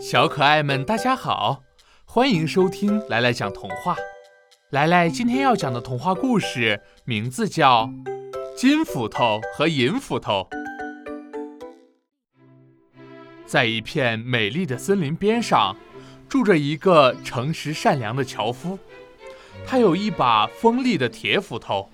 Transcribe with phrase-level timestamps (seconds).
[0.00, 1.64] 小可爱们，大家好，
[2.04, 3.96] 欢迎收听来来讲童话。
[4.70, 7.86] 来来今天要讲的童话故事名字叫
[8.56, 10.48] 《金斧头和银斧头》。
[13.44, 15.76] 在一片美丽的森林边上，
[16.28, 18.78] 住着一个诚实善良的樵夫，
[19.66, 21.90] 他有一把锋利的铁斧头。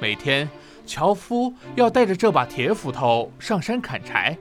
[0.00, 0.48] 每天，
[0.86, 4.38] 樵夫要带着这把铁斧头上山砍柴。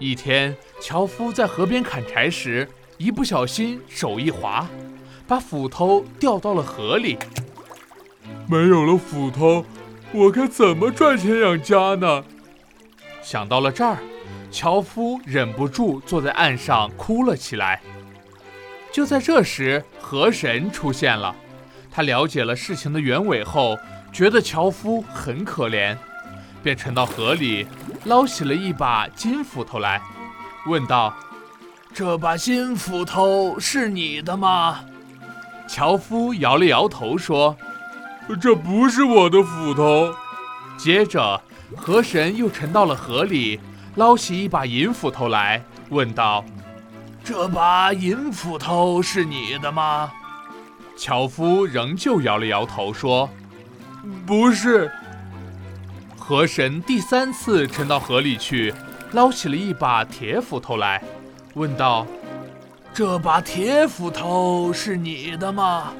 [0.00, 4.66] 一天，樵夫在河边砍柴时，一不小心手一滑，
[5.28, 7.18] 把斧头掉到了河里。
[8.48, 9.64] 没有了斧头，
[10.12, 12.24] 我该怎么赚钱养家呢？
[13.22, 13.98] 想到了这儿，
[14.50, 17.80] 樵夫忍不住坐在岸上哭了起来。
[18.90, 21.36] 就在这时，河神出现了。
[21.90, 23.78] 他了解了事情的原委后。
[24.12, 25.96] 觉得樵夫很可怜，
[26.62, 27.66] 便沉到河里，
[28.04, 30.00] 捞起了一把金斧头来，
[30.66, 31.14] 问道
[31.92, 34.80] ：“这把金斧头是你的吗？”
[35.66, 37.56] 樵夫摇了摇头说
[38.40, 40.12] ：“这不是我的斧头。”
[40.76, 41.40] 接着，
[41.76, 43.60] 河神又沉到了河里，
[43.94, 46.44] 捞起一把银斧头来，问道
[47.22, 50.10] ：“这把银斧头是你的吗？”
[50.96, 53.28] 樵夫仍旧摇了摇头说。
[54.26, 54.90] 不是，
[56.30, 58.72] 河神第三次沉到河里去，
[59.10, 61.02] 捞起了一把铁斧头来，
[61.54, 62.06] 问道
[62.94, 65.92] ：“这把铁斧头是你的吗？”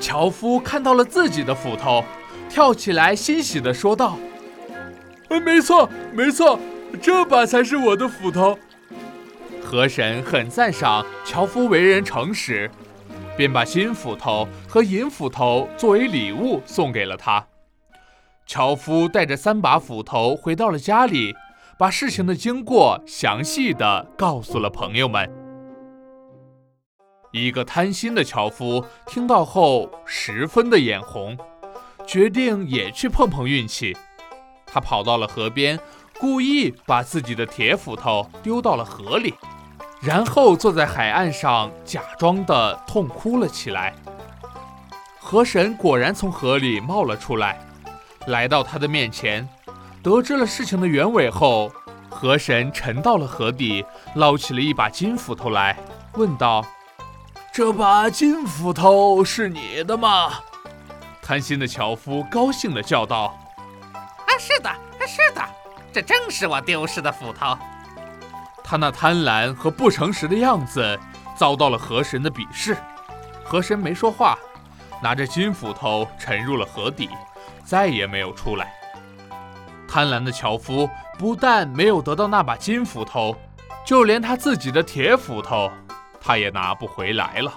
[0.00, 2.02] 樵夫看到了自己的斧头，
[2.48, 4.16] 跳起来欣喜地说道
[5.28, 6.58] ：“呃，没错，没错，
[7.02, 8.58] 这把才是我的斧头。”
[9.62, 12.70] 河神很赞赏樵夫为人诚实。
[13.36, 17.42] 便把金斧头和银斧头作为礼物送给了他。
[18.52, 21.32] 樵夫带着三把斧头回到了家里，
[21.78, 25.30] 把事情的经过详细的告诉了朋友们。
[27.30, 31.38] 一个贪心的樵夫听到后十分的眼红，
[32.04, 33.96] 决定也去碰碰运气。
[34.66, 35.78] 他跑到了河边，
[36.18, 39.32] 故意把自己的铁斧头丢到了河里。
[40.00, 43.94] 然后坐在海岸上，假装的痛哭了起来。
[45.20, 47.64] 河神果然从河里冒了出来，
[48.26, 49.48] 来到他的面前，
[50.02, 51.72] 得知了事情的原委后，
[52.08, 55.76] 河神沉到了河底，捞起了一把金斧头来，
[56.14, 56.64] 问道
[57.52, 60.32] ：“这把金斧头是你的吗？”
[61.22, 63.38] 贪心的樵夫高兴地叫道
[63.94, 65.42] ：“啊，是的，啊是的，
[65.92, 67.56] 这正是我丢失的斧头。”
[68.62, 70.98] 他那贪婪和不诚实的样子
[71.36, 72.76] 遭到了河神的鄙视，
[73.42, 74.38] 河神没说话，
[75.02, 77.08] 拿着金斧头沉入了河底，
[77.64, 78.72] 再也没有出来。
[79.88, 80.88] 贪婪的樵夫
[81.18, 83.34] 不但没有得到那把金斧头，
[83.84, 85.70] 就连他自己的铁斧头，
[86.20, 87.52] 他也拿不回来了。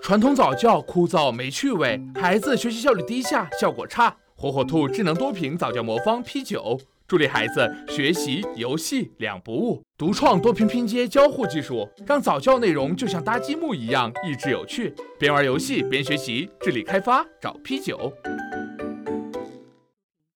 [0.00, 4.14] 传统早教枯燥没趣味，孩子学习效率低下，效果差。
[4.36, 6.78] 火火兔智能多屏早教魔方 P 九，
[7.12, 9.82] 助力孩子学习游戏两不误。
[9.98, 14.94] 独创多屏拼接交互技术，让早教内容就像搭积木一样益智有趣。
[15.18, 18.10] 边玩游戏边学习，智力开发找 P 九。